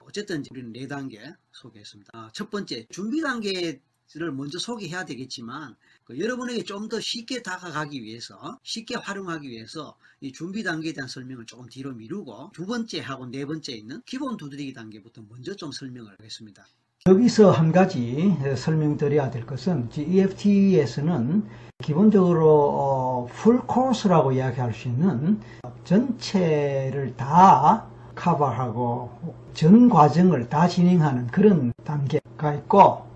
어쨌든 0.00 0.44
우리는 0.52 0.72
네 0.72 0.86
단계 0.86 1.34
소개했습니다. 1.50 2.10
아, 2.14 2.30
첫 2.32 2.48
번째 2.48 2.86
준비 2.90 3.20
단계 3.20 3.82
를 4.14 4.32
먼저 4.32 4.58
소개해야 4.58 5.04
되겠지만 5.04 5.76
그 6.04 6.18
여러분에게 6.18 6.62
좀 6.64 6.88
더 6.88 6.98
쉽게 6.98 7.42
다가가기 7.42 8.02
위해서 8.02 8.58
쉽게 8.62 8.94
활용하기 8.96 9.46
위해서 9.50 9.94
이 10.22 10.32
준비 10.32 10.62
단계에 10.62 10.94
대한 10.94 11.06
설명을 11.06 11.44
조금 11.44 11.68
뒤로 11.68 11.92
미루고 11.92 12.52
두 12.54 12.64
번째 12.64 13.00
하고 13.00 13.26
네 13.26 13.44
번째 13.44 13.72
있는 13.74 14.00
기본 14.06 14.38
두드리기 14.38 14.72
단계부터 14.72 15.20
먼저 15.28 15.54
좀 15.54 15.70
설명을 15.70 16.12
하겠습니다. 16.12 16.64
여기서 17.06 17.50
한 17.50 17.70
가지 17.70 18.34
설명드려야 18.56 19.30
될 19.30 19.44
것은 19.44 19.90
EFT에서는 19.94 21.46
기본적으로 21.82 22.70
어, 22.70 23.26
풀 23.34 23.58
코스라고 23.58 24.32
이야기할 24.32 24.72
수 24.72 24.88
있는 24.88 25.42
전체를 25.84 27.14
다 27.18 27.86
커버하고 28.14 29.36
전 29.52 29.90
과정을 29.90 30.48
다 30.48 30.66
진행하는 30.66 31.26
그런 31.26 31.72
단계가 31.84 32.54
있고 32.54 33.07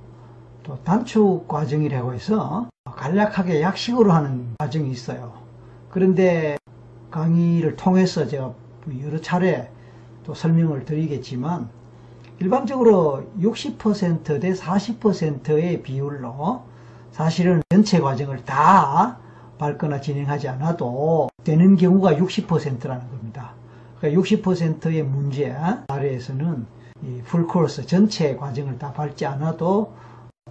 또 0.62 0.78
단축 0.84 1.48
과정이라고 1.48 2.14
해서 2.14 2.68
간략하게 2.84 3.62
약식으로 3.62 4.12
하는 4.12 4.54
과정이 4.58 4.90
있어요. 4.90 5.32
그런데 5.90 6.56
강의를 7.10 7.76
통해서 7.76 8.26
제가 8.26 8.54
여러 9.02 9.20
차례 9.20 9.70
또 10.24 10.34
설명을 10.34 10.84
드리겠지만 10.84 11.68
일반적으로 12.38 13.24
60%대 13.40 14.52
40%의 14.52 15.82
비율로 15.82 16.62
사실은 17.10 17.62
전체 17.70 18.00
과정을 18.00 18.44
다 18.44 19.18
밟거나 19.58 20.00
진행하지 20.00 20.48
않아도 20.48 21.28
되는 21.44 21.76
경우가 21.76 22.14
60%라는 22.14 23.08
겁니다. 23.10 23.52
그러니까 23.98 24.20
60%의 24.20 25.02
문제 25.02 25.54
아래에서는 25.88 26.66
이 27.04 27.20
풀코스 27.24 27.86
전체 27.86 28.36
과정을 28.36 28.78
다 28.78 28.92
밟지 28.92 29.26
않아도 29.26 29.92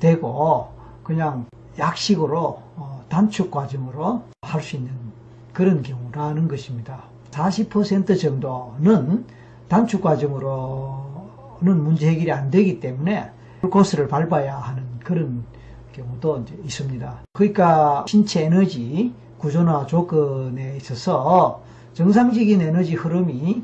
되고 0.02 0.68
그냥 1.04 1.46
약식으로 1.80 2.62
어, 2.76 3.04
단축 3.08 3.52
과정으로 3.52 4.24
할 4.42 4.62
수 4.62 4.76
있는 4.76 4.92
그런 5.54 5.82
경우라는 5.82 6.48
것입니다. 6.48 7.04
40% 7.32 8.20
정도는 8.20 9.26
단축 9.70 10.02
과정으로는 10.02 11.84
문제 11.84 12.10
해결이 12.10 12.32
안 12.32 12.52
되기 12.52 12.80
때문에 12.82 13.30
풀코스를 13.62 14.08
밟아야 14.10 14.58
하는 14.58 14.84
그런 15.04 15.44
경우도 15.94 16.46
있습니다. 16.66 17.20
그러니까 17.34 18.06
신체 18.08 18.44
에너지 18.46 19.14
구조나 19.38 19.86
조건에 19.86 20.76
있어서 20.78 21.62
정상적인 21.94 22.62
에너지 22.62 22.96
흐름이 22.96 23.64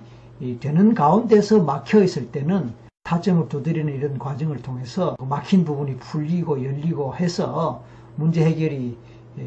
되는 0.59 0.93
가운데서 0.93 1.63
막혀 1.63 2.03
있을 2.03 2.31
때는 2.31 2.73
타점을 3.07 3.47
두드리는 3.47 3.93
이런 3.93 4.19
과정을 4.19 4.61
통해서 4.61 5.15
그 5.17 5.23
막힌 5.23 5.63
부분이 5.63 5.95
풀리고 5.95 6.65
열리고 6.65 7.15
해서 7.15 7.81
문제 8.17 8.43
해결이 8.43 8.97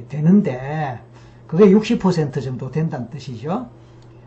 되는데 0.08 0.98
그게 1.46 1.66
60% 1.66 2.42
정도 2.42 2.70
된다는 2.70 3.10
뜻이죠. 3.10 3.68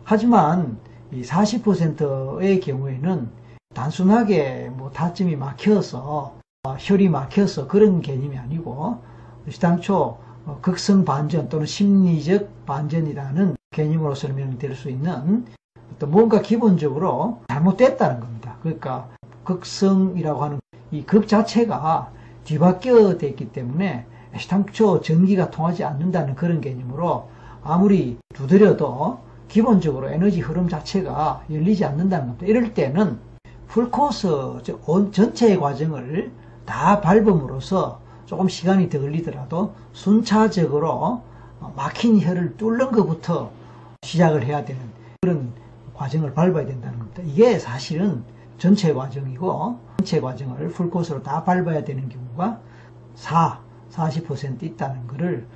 하지만 0.04 0.78
이 1.10 1.22
40%의 1.22 2.60
경우에는 2.60 3.28
단순하게 3.74 4.70
뭐 4.72 4.92
타점이 4.92 5.34
막혀서 5.34 6.36
혈이 6.78 7.08
막혀서 7.08 7.66
그런 7.66 8.02
개념이 8.02 8.38
아니고 8.38 9.02
시당초 9.48 10.16
극성 10.60 11.04
반전 11.04 11.48
또는 11.48 11.66
심리적 11.66 12.66
반전이라는 12.66 13.56
개념으로 13.72 14.14
설명될 14.14 14.76
수 14.76 14.90
있는 14.90 15.44
어떤 15.92 16.10
뭔가 16.12 16.40
기본적으로 16.40 17.40
잘못됐다는 17.48 18.20
겁니다. 18.20 18.56
그러니까 18.62 19.08
극성이라고 19.44 20.44
하는 20.44 20.60
이 20.90 21.04
극 21.06 21.26
자체가 21.28 22.12
뒤바뀌어 22.44 23.18
됐기 23.18 23.52
때문에 23.52 24.06
당초 24.48 25.00
전기가 25.00 25.50
통하지 25.50 25.84
않는다는 25.84 26.34
그런 26.34 26.60
개념으로 26.60 27.28
아무리 27.62 28.18
두드려도 28.34 29.18
기본적으로 29.48 30.08
에너지 30.10 30.40
흐름 30.40 30.68
자체가 30.68 31.44
열리지 31.50 31.84
않는다는 31.84 32.26
겁니다. 32.26 32.46
이럴 32.46 32.74
때는 32.74 33.18
풀코스 33.68 34.62
전체의 35.12 35.58
과정을 35.58 36.30
다 36.66 37.00
밟음으로써 37.00 38.00
조금 38.26 38.48
시간이 38.48 38.88
더 38.88 39.00
걸리더라도 39.00 39.74
순차적으로 39.92 41.22
막힌 41.76 42.20
혀를 42.20 42.56
뚫는 42.56 42.92
것부터 42.92 43.50
시작을 44.02 44.44
해야 44.44 44.64
되는 44.64 44.80
그런 45.20 45.52
과정을 45.94 46.34
밟아야 46.34 46.66
된다는 46.66 46.98
겁니다. 46.98 47.22
이게 47.24 47.58
사실은 47.58 48.22
전체 48.58 48.92
과정이고 48.92 49.78
전체 49.98 50.20
과정을 50.20 50.68
풀코스로 50.68 51.22
다 51.22 51.44
밟아야 51.44 51.84
되는 51.84 52.08
경우가 52.08 52.60
4, 53.14 53.60
40% 53.90 54.62
있다는 54.62 55.06
것을 55.06 55.46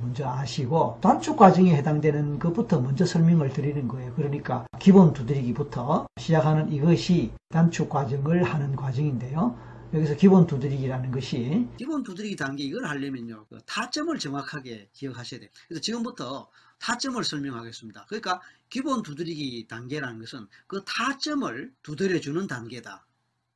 먼저 0.00 0.28
아시고 0.28 0.98
단축 1.00 1.36
과정에 1.36 1.74
해당되는 1.76 2.38
것부터 2.38 2.80
먼저 2.80 3.06
설명을 3.06 3.50
드리는 3.50 3.88
거예요. 3.88 4.12
그러니까 4.14 4.66
기본 4.78 5.12
두드리기부터 5.12 6.06
시작하는 6.18 6.70
이것이 6.70 7.32
단축 7.48 7.88
과정을 7.88 8.42
하는 8.42 8.76
과정인데요. 8.76 9.56
여기서 9.94 10.16
기본 10.16 10.46
두드리기라는 10.46 11.10
것이 11.12 11.68
기본 11.78 12.02
두드리기 12.02 12.36
단계 12.36 12.64
이걸 12.64 12.86
하려면요 12.86 13.46
그 13.48 13.58
타점을 13.66 14.18
정확하게 14.18 14.88
기억하셔야 14.92 15.40
돼요 15.40 15.50
그래서 15.68 15.80
지금부터 15.80 16.48
타점을 16.78 17.22
설명하겠습니다 17.22 18.06
그러니까 18.06 18.40
기본 18.68 19.02
두드리기 19.02 19.66
단계라는 19.68 20.20
것은 20.20 20.46
그 20.66 20.84
타점을 20.84 21.74
두드려 21.82 22.20
주는 22.20 22.46
단계다 22.46 23.06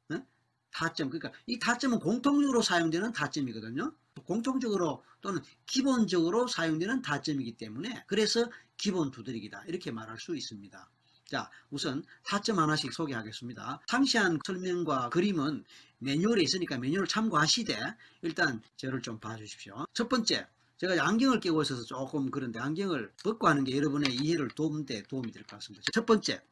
네? 0.09 0.25
타점 0.73 1.11
그러니까 1.11 1.39
이 1.47 1.59
타점은 1.59 1.99
공통적으로 1.99 2.63
사용되는 2.63 3.13
타점이거든요 3.13 3.93
공통적으로 4.25 5.03
또는 5.21 5.41
기본적으로 5.67 6.47
사용되는 6.47 7.03
타점이기 7.03 7.53
때문에 7.53 8.05
그래서 8.07 8.51
기본 8.77 9.11
두드리기다 9.11 9.65
이렇게 9.67 9.91
말할 9.91 10.19
수 10.19 10.37
있습니다 10.37 10.91
자, 11.31 11.49
우선 11.71 12.03
타점 12.25 12.59
하나씩 12.59 12.93
소개하겠습니다. 12.93 13.83
상시한 13.87 14.41
설명과 14.45 15.11
그림은 15.11 15.65
매뉴얼에 15.99 16.43
있으니까 16.43 16.77
매뉴얼 16.77 17.07
참고하시되 17.07 17.79
일단 18.23 18.61
저를 18.77 19.01
좀 19.01 19.21
봐주십시오. 19.21 19.87
첫 19.93 20.09
번째, 20.09 20.49
제가 20.81 21.07
안경을 21.09 21.41
끼고 21.41 21.63
있어서 21.63 21.85
조금 21.85 22.31
그런데 22.31 22.59
안경을 22.59 23.13
벗고 23.23 23.49
하는 23.49 23.65
게 23.65 23.77
여러분의 23.77 24.15
이해를 24.15 24.49
도움데 24.49 25.03
도움이 25.05 25.31
될 25.33 25.45
것 25.45 25.57
같습니다. 25.57 25.85
첫 25.93 26.07
번째, 26.07 26.43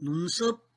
눈썹 0.00 0.68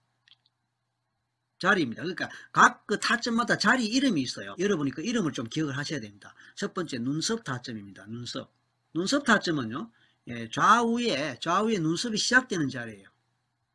자리입니다. 1.59 2.03
그러니까 2.03 2.29
각 2.51 2.85
그 2.87 2.99
타점마다 2.99 3.57
자리 3.57 3.85
이름이 3.87 4.21
있어요. 4.21 4.55
여러분이 4.59 4.91
그 4.91 5.01
이름을 5.01 5.33
좀 5.33 5.47
기억을 5.49 5.75
하셔야 5.77 5.99
됩니다. 5.99 6.35
첫 6.55 6.73
번째 6.75 6.99
눈썹 6.99 7.43
타점입니다. 7.43 8.05
눈썹. 8.07 8.53
눈썹 8.93 9.25
타점은요. 9.25 9.91
예, 10.27 10.49
좌우에 10.49 11.37
좌우에 11.41 11.79
눈썹이 11.79 12.17
시작되는 12.17 12.69
자리예요. 12.69 13.09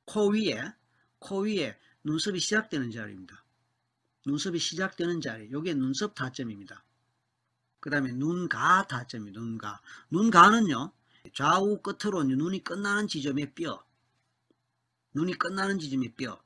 코 0.07 0.29
위에 0.31 0.63
코 1.19 1.41
위에 1.41 1.77
눈썹이 2.05 2.39
시작되는 2.41 2.91
자리입니다. 2.93 3.45
눈썹이 4.27 4.59
시작되는 4.61 5.21
자리. 5.21 5.51
요게 5.51 5.75
눈썹 5.75 6.15
타점입니다. 6.15 6.85
그 7.83 7.91
다음에 7.91 8.13
눈가 8.13 8.87
타점이 8.87 9.33
눈가. 9.33 9.81
눈가는요. 10.09 10.93
좌우 11.35 11.83
끝으로 11.83 12.23
눈이 12.23 12.63
끝나는 12.63 13.09
지점의 13.09 13.55
뼈. 13.55 13.85
눈이 15.15 15.35
끝나는 15.35 15.81
지점의 15.81 16.15
뼈. 16.15 16.41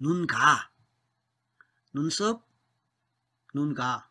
눈가. 0.00 0.72
눈썹, 1.92 2.44
눈가. 3.54 4.10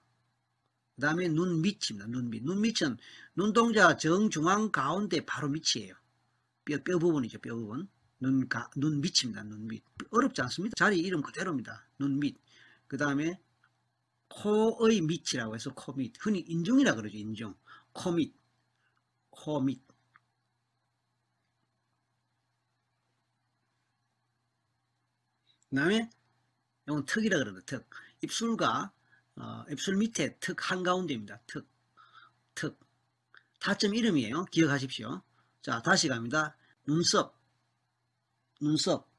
그 0.95 1.01
다음에 1.01 1.27
눈 1.27 1.61
밑입니다. 1.61 2.07
눈 2.07 2.29
밑. 2.29 2.45
눈 2.45 2.61
밑은 2.61 2.97
눈동자 3.35 3.97
정중앙 3.97 4.71
가운데 4.71 5.25
바로 5.25 5.49
밑이에요. 5.49 5.93
뼈, 6.63 6.81
뼈 6.81 6.97
부분이죠. 6.97 7.39
뼈 7.39 7.55
부분. 7.55 7.89
눈가, 8.21 8.69
눈 8.77 9.01
밑입니다. 9.01 9.43
눈 9.43 9.67
밑. 9.67 9.83
어렵지 10.11 10.41
않습니다. 10.43 10.75
자리 10.77 10.99
이름 10.99 11.21
그대로입니다. 11.21 11.89
눈 11.97 12.21
밑. 12.21 12.39
그 12.87 12.95
다음에 12.95 13.37
코의 14.31 15.01
밑이라고 15.01 15.55
해서 15.55 15.73
코 15.73 15.93
밑. 15.93 16.13
흔히 16.19 16.39
인중이라 16.39 16.95
그러죠. 16.95 17.17
인중. 17.17 17.53
코 17.93 18.11
밑. 18.11 18.33
코 19.29 19.59
밑. 19.61 19.81
그 25.69 25.75
다음에 25.75 26.09
이건 26.87 27.05
턱이라 27.05 27.37
그러는데 27.37 27.65
턱. 27.65 27.89
입술과 28.21 28.91
어, 29.35 29.65
입술 29.69 29.97
밑에 29.97 30.37
턱 30.39 30.71
한가운데입니다. 30.71 31.41
턱. 31.47 31.65
턱. 32.55 32.79
타점 33.59 33.95
이름이에요. 33.95 34.45
기억하십시오. 34.45 35.21
자, 35.61 35.81
다시 35.81 36.07
갑니다. 36.07 36.55
눈썹. 36.85 37.37
눈썹. 38.59 39.09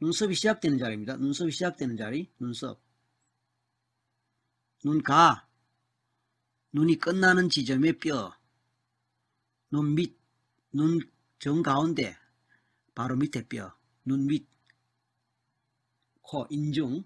눈썹이 0.00 0.34
시작되는 0.34 0.78
자리입니다. 0.78 1.16
눈썹이 1.16 1.50
시작되는 1.50 1.96
자리. 1.96 2.30
눈썹. 2.38 2.85
눈가. 4.84 5.48
눈이 6.72 6.98
끝나는 6.98 7.48
지점의 7.48 7.98
뼈. 7.98 8.36
눈 9.70 9.94
밑. 9.94 10.16
눈 10.72 11.00
정가운데. 11.38 12.16
바로 12.94 13.16
밑에 13.16 13.46
뼈. 13.48 13.76
눈 14.04 14.26
밑. 14.26 14.46
코 16.22 16.46
인중. 16.50 17.04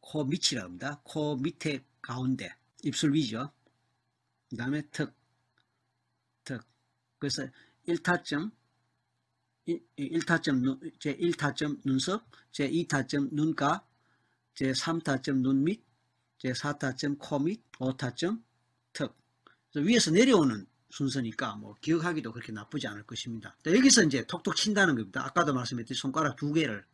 코 0.00 0.24
밑이라고 0.24 0.66
합니다. 0.66 1.00
코 1.04 1.36
밑에 1.36 1.84
가운데. 2.00 2.54
입술 2.82 3.14
위죠. 3.14 3.52
그 4.50 4.56
다음에 4.56 4.82
턱. 4.90 5.14
턱. 6.44 6.62
그래서 7.18 7.46
1타점, 7.86 8.50
1타점, 9.66 10.60
눈, 10.60 10.80
제 10.98 11.16
1타점 11.16 11.80
눈썹, 11.84 12.24
제 12.50 12.68
2타점 12.68 13.32
눈가, 13.32 13.86
제 14.54 14.72
3타점 14.72 15.40
눈밑, 15.40 15.84
제4타점 16.42 17.18
코밑, 17.18 17.62
5타점 17.72 18.42
턱. 18.92 19.16
그래서 19.72 19.86
위에서 19.86 20.10
내려오는 20.10 20.66
순서니까 20.90 21.56
뭐 21.56 21.74
기억하기도 21.80 22.32
그렇게 22.32 22.52
나쁘지 22.52 22.86
않을 22.88 23.04
것입니다. 23.04 23.56
여기서 23.66 24.04
이제 24.04 24.24
톡톡 24.26 24.56
친다는 24.56 24.94
겁니다. 24.96 25.24
아까도 25.24 25.54
말씀했듯이 25.54 25.98
손가락 26.00 26.36
두 26.36 26.52
개를 26.52 26.84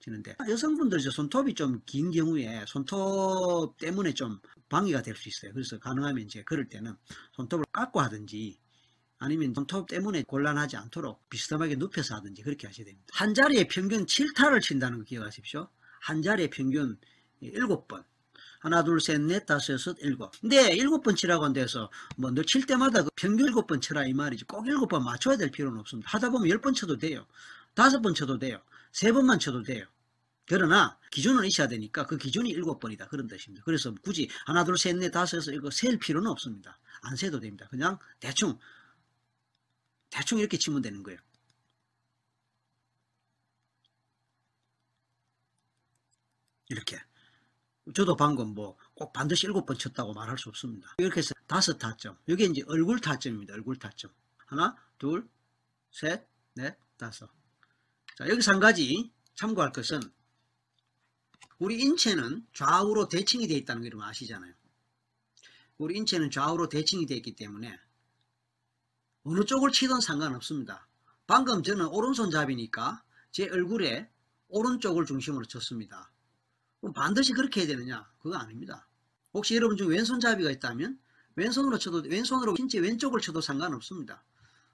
치는데 0.00 0.36
여성분들 0.48 1.00
손톱이 1.00 1.54
좀 1.54 1.80
긴 1.86 2.10
경우에 2.10 2.64
손톱 2.66 3.76
때문에 3.78 4.14
좀 4.14 4.38
방해가 4.68 5.02
될 5.02 5.16
수 5.16 5.28
있어요. 5.28 5.52
그래서 5.52 5.78
가능하면 5.78 6.24
이제 6.24 6.42
그럴 6.44 6.68
때는 6.68 6.94
손톱을 7.32 7.64
깎고 7.72 8.00
하든지 8.00 8.58
아니면 9.18 9.52
손톱 9.54 9.88
때문에 9.88 10.22
곤란하지 10.24 10.76
않도록 10.76 11.28
비스듬하게 11.30 11.76
눕혀서 11.76 12.16
하든지 12.16 12.42
그렇게 12.42 12.66
하셔야 12.66 12.86
됩니다. 12.86 13.06
한 13.12 13.34
자리에 13.34 13.66
평균 13.68 14.06
7타를 14.06 14.60
친다는 14.60 14.98
거 14.98 15.04
기억하십시오. 15.04 15.68
한 16.00 16.22
자리에 16.22 16.48
평균 16.48 16.98
7번. 17.42 18.04
하나, 18.64 18.82
둘, 18.82 19.00
셋, 19.00 19.20
넷, 19.20 19.44
다섯, 19.46 19.74
여섯, 19.74 19.96
일곱. 20.00 20.32
근데 20.40 20.74
일곱 20.74 21.02
번 21.02 21.14
치라고 21.16 21.44
한데서 21.44 21.90
뭐 22.16 22.30
너 22.32 22.42
칠 22.44 22.64
때마다 22.66 23.02
그 23.04 23.10
평균 23.16 23.46
일곱 23.46 23.66
번 23.66 23.80
치라 23.80 24.06
이 24.06 24.12
말이지. 24.14 24.44
꼭 24.46 24.66
일곱 24.66 24.88
번 24.88 25.04
맞춰야 25.04 25.36
될 25.36 25.50
필요는 25.50 25.78
없습니다. 25.80 26.08
하다 26.10 26.30
보면 26.30 26.48
열 26.48 26.60
번 26.60 26.72
쳐도 26.74 26.96
돼요. 26.98 27.26
다섯 27.74 28.00
번 28.00 28.14
쳐도 28.14 28.38
돼요. 28.38 28.60
세 28.92 29.12
번만 29.12 29.38
쳐도 29.38 29.62
돼요. 29.62 29.84
그러나 30.46 30.98
기준은 31.10 31.44
있어야 31.46 31.68
되니까 31.68 32.06
그 32.06 32.18
기준이 32.18 32.50
일곱 32.50 32.80
번이다 32.80 33.08
그런 33.08 33.26
뜻입니다. 33.28 33.62
그래서 33.66 33.94
굳이 34.02 34.28
하나, 34.46 34.64
둘, 34.64 34.78
셋, 34.78 34.96
넷, 34.96 35.10
다섯, 35.10 35.38
여섯, 35.38 35.52
일곱 35.52 35.72
셀 35.74 35.98
필요는 35.98 36.30
없습니다. 36.30 36.78
안 37.02 37.16
세도 37.16 37.40
됩니다. 37.40 37.66
그냥 37.70 37.98
대충 38.20 38.58
대충 40.10 40.38
이렇게 40.38 40.56
치면 40.58 40.80
되는 40.82 41.02
거예요. 41.02 41.18
이렇게. 46.68 46.98
저도 47.92 48.16
방금 48.16 48.54
뭐 48.54 48.76
꼭 48.94 49.12
반드시 49.12 49.46
일곱 49.46 49.66
번 49.66 49.76
쳤다고 49.76 50.14
말할 50.14 50.38
수 50.38 50.48
없습니다. 50.48 50.94
이렇게 50.98 51.18
해서 51.18 51.34
다섯 51.46 51.78
타점. 51.78 52.16
이게 52.26 52.44
이제 52.44 52.62
얼굴 52.66 53.00
타점입니다. 53.00 53.54
얼굴 53.54 53.76
타점. 53.76 54.12
하나, 54.46 54.76
둘, 54.98 55.28
셋, 55.90 56.26
넷, 56.54 56.78
다섯. 56.96 57.28
자, 58.16 58.28
여기서 58.28 58.52
한 58.52 58.60
가지 58.60 59.12
참고할 59.34 59.72
것은 59.72 60.00
우리 61.58 61.80
인체는 61.80 62.46
좌우로 62.52 63.08
대칭이 63.08 63.48
되어 63.48 63.56
있다는 63.58 63.88
걸 63.88 64.00
아시잖아요. 64.02 64.54
우리 65.78 65.96
인체는 65.96 66.30
좌우로 66.30 66.68
대칭이 66.68 67.06
되어 67.06 67.16
있기 67.16 67.34
때문에 67.34 67.76
어느 69.24 69.44
쪽을 69.44 69.72
치든 69.72 70.00
상관없습니다. 70.00 70.86
방금 71.26 71.62
저는 71.62 71.86
오른손잡이니까 71.86 73.02
제 73.32 73.48
얼굴에 73.48 74.08
오른쪽을 74.48 75.04
중심으로 75.06 75.46
쳤습니다. 75.46 76.12
반드시 76.92 77.32
그렇게 77.32 77.60
해야 77.60 77.68
되느냐? 77.68 78.08
그거 78.20 78.36
아닙니다. 78.36 78.86
혹시 79.32 79.56
여러분 79.56 79.76
중 79.76 79.88
왼손잡이가 79.88 80.50
있다면 80.50 80.98
왼손으로 81.36 81.78
쳐도 81.78 82.08
왼손으로 82.08 82.54
신체 82.56 82.78
왼쪽을 82.78 83.20
쳐도 83.20 83.40
상관없습니다. 83.40 84.22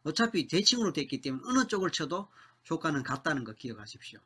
어차피 0.02 0.46
대칭으로 0.48 0.92
됐기 0.92 1.20
때문에 1.20 1.42
어느 1.46 1.66
쪽을 1.66 1.90
쳐도 1.90 2.28
효과는 2.70 3.02
같다는 3.02 3.44
거 3.44 3.52
기억하십시오. 3.52 4.20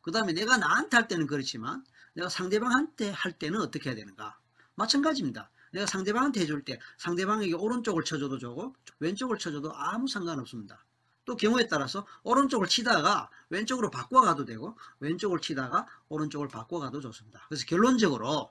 그 0.00 0.10
다음에 0.10 0.32
내가 0.32 0.56
나한테 0.56 0.96
할 0.96 1.08
때는 1.08 1.26
그렇지만 1.26 1.84
내가 2.14 2.28
상대방한테 2.28 3.10
할 3.10 3.32
때는 3.38 3.60
어떻게 3.60 3.90
해야 3.90 3.96
되는가? 3.96 4.38
마찬가지입니다. 4.74 5.50
내가 5.72 5.86
상대방한테 5.86 6.40
해줄 6.40 6.64
때 6.64 6.78
상대방에게 6.98 7.54
오른쪽을 7.54 8.04
쳐줘도 8.04 8.38
좋고 8.38 8.74
왼쪽을 8.98 9.38
쳐줘도 9.38 9.72
아무 9.74 10.06
상관없습니다. 10.08 10.84
또 11.24 11.36
경우에 11.36 11.68
따라서 11.68 12.06
오른쪽을 12.24 12.66
치다가 12.66 13.30
왼쪽으로 13.48 13.90
바꿔가도 13.90 14.44
되고 14.44 14.76
왼쪽을 15.00 15.40
치다가 15.40 15.86
오른쪽을 16.08 16.48
바꿔가도 16.48 17.00
좋습니다. 17.00 17.44
그래서 17.48 17.64
결론적으로 17.66 18.50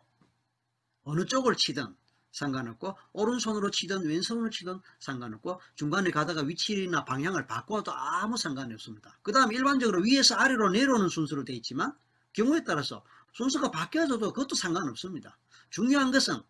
어느 1.03 1.25
쪽을 1.25 1.55
치든 1.55 1.95
상관없고 2.31 2.97
오른손으로 3.12 3.71
치든 3.71 4.07
왼손으로 4.07 4.49
치든 4.49 4.79
상관없고 4.99 5.60
중간에 5.75 6.12
가다가 6.12 6.41
위치나 6.41 7.03
방향을 7.03 7.45
바꿔도 7.45 7.91
아무 7.91 8.38
상관이 8.38 8.73
없습니다. 8.73 9.17
그 9.21 9.31
다음 9.31 9.51
일반적으로 9.51 10.01
위에서 10.01 10.36
아래로 10.36 10.69
내려오는 10.69 11.10
순서로 11.10 11.43
되어 11.43 11.55
있지만 11.57 11.93
경우에 12.34 12.63
따라서 12.63 13.03
순서가 13.34 13.71
바뀌어져도 13.71 14.31
그것도 14.34 14.55
상관없습니다. 14.55 15.38
중요한 15.69 16.12
것은 16.12 16.41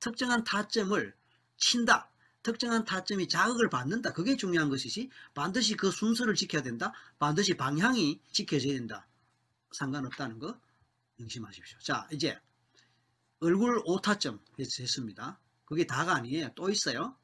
특정한 0.00 0.44
타점을 0.44 1.14
친다. 1.56 2.10
특정한 2.48 2.86
타점이 2.86 3.28
자극을 3.28 3.68
받는다. 3.68 4.14
그게 4.14 4.34
중요한 4.34 4.70
것이지 4.70 5.10
반드시 5.34 5.76
그 5.76 5.90
순서를 5.90 6.34
지켜야 6.34 6.62
된다. 6.62 6.94
반드시 7.18 7.54
방향이 7.54 8.22
지켜져야 8.32 8.72
된다. 8.72 9.06
상관없다는 9.72 10.38
거 10.38 10.58
명심하십시오. 11.16 11.78
자 11.80 12.08
이제 12.10 12.40
얼굴 13.40 13.82
오타점 13.84 14.40
했습니다. 14.58 15.38
그게 15.66 15.86
다가 15.86 16.14
아니에요. 16.14 16.48
또 16.54 16.70
있어요. 16.70 17.14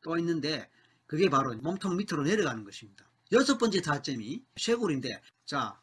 또 0.00 0.18
있는데 0.18 0.68
그게 1.06 1.30
바로 1.30 1.54
몸통 1.54 1.96
밑으로 1.96 2.24
내려가는 2.24 2.64
것입니다. 2.64 3.08
여섯 3.30 3.58
번째 3.58 3.82
타점이 3.82 4.44
쇄골인데 4.56 5.22
자 5.44 5.80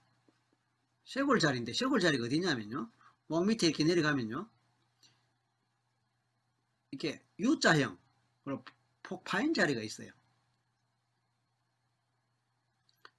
쇄골 1.06 1.40
자리인데 1.40 1.72
쇄골 1.72 2.02
자리가 2.02 2.26
어디냐면요. 2.26 2.92
목 3.28 3.46
밑에 3.46 3.68
이렇게 3.68 3.86
내려가면요. 3.86 4.50
이렇게 6.92 7.24
U자형 7.40 7.98
그리고 8.44 8.66
폭파인 9.10 9.56
자리가 9.56 9.82
있어요. 9.82 10.12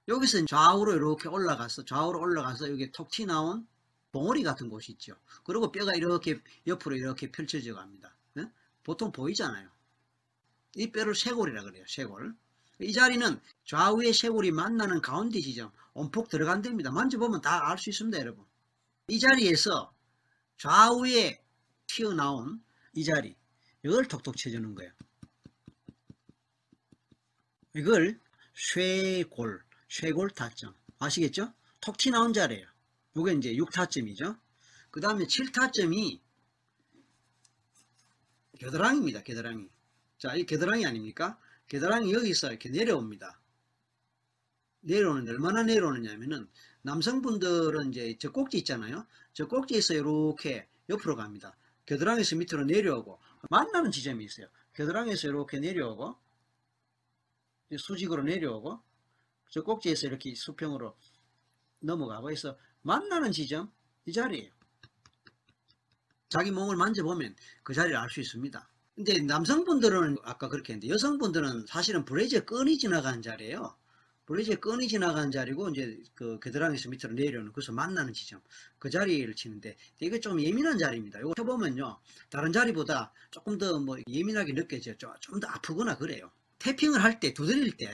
여기서 0.07 0.45
좌우로 0.45 0.93
이렇게 0.93 1.27
올라가서 1.27 1.83
좌우로 1.83 2.17
올라가서 2.17 2.71
여기 2.71 2.91
톡 2.91 3.09
튀나온 3.11 3.67
봉오리 4.13 4.43
같은 4.43 4.69
곳이 4.69 4.93
있죠. 4.93 5.15
그리고 5.43 5.71
뼈가 5.71 5.93
이렇게 5.93 6.39
옆으로 6.65 6.95
이렇게 6.95 7.29
펼쳐져 7.29 7.75
갑니다. 7.75 8.15
예? 8.37 8.49
보통 8.83 9.11
보이잖아요. 9.11 9.69
이 10.75 10.91
뼈를 10.91 11.13
쇄골이라 11.13 11.63
그래요. 11.63 11.83
쇄골. 11.87 12.33
이 12.79 12.93
자리는 12.93 13.39
좌우의 13.65 14.13
쇄골이 14.13 14.51
만나는 14.51 15.01
가운데 15.01 15.39
지점, 15.41 15.71
온폭 15.93 16.29
들어간 16.29 16.61
데입니다. 16.61 16.91
만져보면 16.91 17.41
다 17.41 17.69
알 17.69 17.77
수 17.77 17.89
있습니다, 17.89 18.17
여러분. 18.17 18.45
이 19.09 19.19
자리에서 19.19 19.93
좌우에 20.57 21.43
튀어나온 21.87 22.63
이 22.93 23.03
자리, 23.03 23.35
이걸 23.83 24.07
톡톡 24.07 24.37
쳐주는 24.37 24.73
거예요. 24.73 24.91
이걸 27.73 28.19
쇄골, 28.53 29.63
쇄골 29.89 30.31
타점. 30.31 30.73
아시겠죠? 30.99 31.53
톡 31.79 31.97
튀나온 31.97 32.33
자리예요. 32.33 32.67
이게 33.15 33.33
이제 33.33 33.53
6타점이죠. 33.53 34.37
그 34.91 34.99
다음에 34.99 35.25
7타점이 35.25 36.19
겨드랑이입니다. 38.59 39.23
겨드랑이. 39.23 39.69
자, 40.17 40.35
이 40.35 40.45
겨드랑이 40.45 40.85
아닙니까? 40.85 41.39
겨드랑이 41.67 42.13
여기서 42.13 42.49
이렇게 42.49 42.69
내려옵니다. 42.69 43.39
내려오는데 44.81 45.31
얼마나 45.31 45.63
내려오느냐면은 45.63 46.47
남성분들은 46.83 47.89
이제 47.89 48.17
저 48.19 48.31
꼭지 48.31 48.57
있잖아요. 48.59 49.05
저 49.33 49.47
꼭지에서 49.47 49.93
이렇게 49.93 50.67
옆으로 50.89 51.15
갑니다. 51.15 51.55
겨드랑이에서 51.85 52.35
밑으로 52.35 52.65
내려오고 52.65 53.19
만나는 53.49 53.91
지점이 53.91 54.23
있어요. 54.25 54.47
겨드랑이에서 54.73 55.29
이렇게 55.29 55.59
내려오고 55.59 56.15
수직으로 57.77 58.23
내려오고 58.23 58.79
저 59.49 59.63
꼭지에서 59.63 60.07
이렇게 60.07 60.33
수평으로 60.35 60.95
넘어가고 61.79 62.31
해서 62.31 62.57
만나는 62.83 63.31
지점 63.31 63.71
이 64.05 64.13
자리예요. 64.13 64.51
자기 66.29 66.51
몸을 66.51 66.75
만져보면 66.77 67.35
그 67.63 67.73
자리를 67.73 67.95
알 67.97 68.09
수 68.09 68.21
있습니다. 68.21 68.67
근데 68.95 69.19
남성분들은 69.21 70.17
아까 70.23 70.47
그렇게 70.49 70.73
했는데 70.73 70.93
여성분들은 70.93 71.65
사실은 71.67 72.05
브레이즈에 72.05 72.41
끈이 72.41 72.77
지나가는 72.77 73.21
자리예요. 73.21 73.75
브레이즈에 74.25 74.55
끈이 74.55 74.87
지나가는 74.87 75.31
자리고 75.31 75.69
이제 75.69 76.01
그 76.15 76.39
겨드랑이에서 76.39 76.89
밑으로 76.89 77.13
내려오는 77.13 77.51
그래서 77.51 77.71
만나는 77.73 78.13
지점 78.13 78.41
그 78.79 78.89
자리를 78.89 79.33
치는데 79.35 79.75
이게 79.99 80.19
좀 80.19 80.39
예민한 80.41 80.77
자리입니다. 80.77 81.19
이거 81.19 81.33
쳐보면요 81.35 81.99
다른 82.29 82.51
자리보다 82.53 83.13
조금 83.31 83.57
더 83.57 83.79
뭐 83.79 83.97
예민하게 84.07 84.53
느껴져요. 84.53 84.95
좀 85.19 85.39
더 85.39 85.47
아프거나 85.47 85.97
그래요. 85.97 86.31
태핑을 86.61 87.03
할 87.03 87.19
때 87.19 87.33
두드릴 87.33 87.75
때 87.77 87.87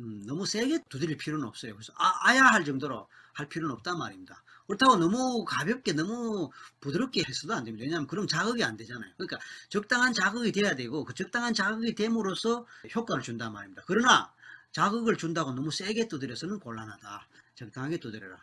음, 0.00 0.24
너무 0.26 0.46
세게 0.46 0.84
두드릴 0.88 1.16
필요는 1.16 1.46
없어요. 1.46 1.74
그래서 1.74 1.92
아, 1.96 2.28
아야 2.28 2.44
할 2.44 2.64
정도로 2.64 3.08
할 3.34 3.48
필요는 3.48 3.74
없단 3.76 3.98
말입니다. 3.98 4.42
그렇다고 4.66 4.96
너무 4.96 5.44
가볍게 5.44 5.92
너무 5.92 6.50
부드럽게 6.80 7.22
해서도 7.26 7.54
안 7.54 7.64
됩니다. 7.64 7.84
왜냐하면 7.84 8.06
그럼 8.06 8.26
자극이 8.26 8.64
안 8.64 8.76
되잖아요. 8.76 9.12
그러니까 9.16 9.38
적당한 9.68 10.12
자극이 10.12 10.50
돼야 10.52 10.74
되고 10.74 11.04
그 11.04 11.14
적당한 11.14 11.54
자극이 11.54 11.94
됨으로써 11.94 12.66
효과를 12.94 13.22
준단 13.22 13.52
말입니다. 13.52 13.82
그러나 13.86 14.32
자극을 14.72 15.16
준다고 15.16 15.52
너무 15.52 15.70
세게 15.70 16.08
두드려서는 16.08 16.58
곤란하다. 16.58 17.28
적당하게 17.54 17.98
두드려라. 17.98 18.38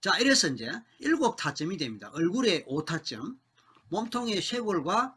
자 0.00 0.18
이래서 0.18 0.48
이제 0.48 0.70
일곱 0.98 1.36
타점이 1.36 1.76
됩니다. 1.76 2.10
얼굴에 2.12 2.64
5타점, 2.64 3.38
몸통의 3.88 4.40
쇄골과 4.42 5.16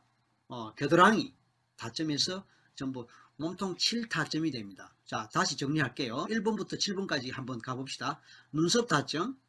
어, 0.50 0.74
겨드랑이 0.76 1.34
타점에서 1.78 2.46
전부 2.76 3.08
몸통 3.40 3.78
7타점이 3.78 4.52
됩니다. 4.52 4.94
자, 5.06 5.30
다시 5.34 5.56
정리할게요. 5.56 6.28
1번부터 6.30 6.74
7번까지 6.74 7.32
한번 7.34 7.62
가봅시다. 7.62 8.20
눈썹 8.52 8.90
타점, 8.90 9.40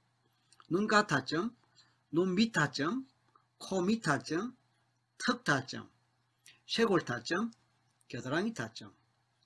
눈가 0.68 1.08
타점, 1.08 1.54
눈 2.12 2.36
밑 2.36 2.52
타점, 2.52 3.04
코 3.58 3.82
밑 3.84 4.02
타점, 4.02 4.56
턱 5.18 5.42
타점, 5.42 5.90
쇄골 6.66 7.04
타점, 7.04 7.50
겨드랑이 8.08 8.54
타점. 8.54 8.92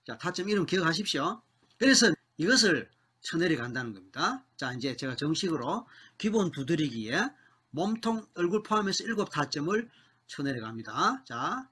자, 0.07 0.19
타점 0.19 0.51
이름 0.51 0.67
기억하십시오. 0.67 1.41
그래서 1.79 2.13
이것을 2.37 2.91
쳐내려 3.23 3.57
간다는 3.57 3.95
겁니다. 3.95 4.45
자, 4.59 4.75
이제 4.75 4.95
제가 4.95 5.17
정식으로 5.17 5.89
기본 6.19 6.51
두드리기에 6.53 7.31
몸통 7.71 8.27
얼굴 8.35 8.63
포함해서 8.63 9.05
7 9.05 9.17
타점을 9.33 9.91
쳐내려 10.27 10.61
갑니다. 10.61 11.23
자, 11.25 11.67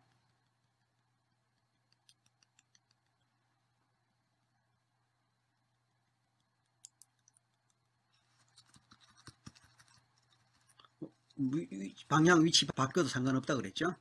방향 12.09 12.45
위치 12.45 12.67
바뀌어도 12.67 13.09
상관없다 13.09 13.57
그랬죠? 13.57 13.95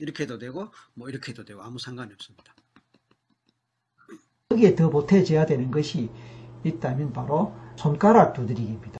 이렇게 0.00 0.24
해도 0.24 0.38
되고 0.38 0.70
뭐 0.94 1.08
이렇게 1.08 1.32
해도 1.32 1.44
되고 1.44 1.62
아무 1.62 1.78
상관이 1.78 2.12
없습니다. 2.12 2.54
여기에 4.50 4.74
더 4.74 4.90
보태져야 4.90 5.46
되는 5.46 5.70
것이 5.70 6.10
있다면 6.64 7.12
바로 7.12 7.54
손가락 7.76 8.32
두드리기입니다. 8.34 8.92